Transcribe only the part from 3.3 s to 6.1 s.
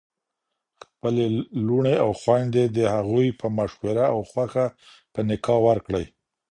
په مشوره او خوښه په نکاح ورکړئ